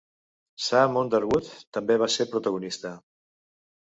[0.67, 2.95] Sam Underwood també va ser protagonista.